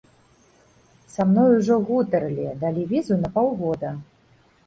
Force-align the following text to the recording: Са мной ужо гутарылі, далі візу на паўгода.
Са 1.15 1.25
мной 1.33 1.51
ужо 1.57 1.75
гутарылі, 1.89 2.47
далі 2.65 2.87
візу 2.93 3.17
на 3.25 3.31
паўгода. 3.39 3.89